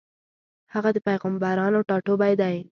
[0.73, 2.55] هغه د پېغمبرانو ټاټوبی دی.